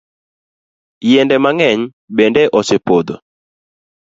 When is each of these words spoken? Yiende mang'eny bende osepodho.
Yiende 1.07 1.35
mang'eny 1.43 1.81
bende 2.17 2.43
osepodho. 2.57 3.15